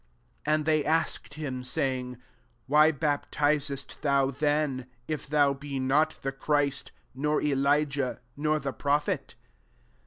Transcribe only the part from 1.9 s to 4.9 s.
ing," Why baptizest thou then,